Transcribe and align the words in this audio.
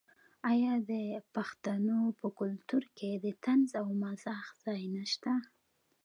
آیا 0.51 0.73
د 0.91 0.93
پښتنو 1.35 1.99
په 2.19 2.27
کلتور 2.39 2.83
کې 2.97 3.11
د 3.23 3.25
طنز 3.43 3.69
او 3.81 3.87
مزاح 4.01 4.43
ځای 4.65 4.81
نشته؟ 4.95 5.33